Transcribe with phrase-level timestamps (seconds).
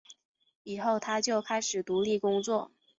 [0.63, 2.71] 以后他就开始独立工作。